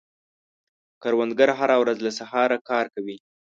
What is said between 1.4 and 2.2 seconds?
هره ورځ له